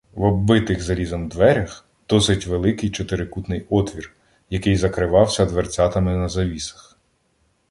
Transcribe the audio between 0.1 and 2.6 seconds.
В оббитих залізом дверях— досить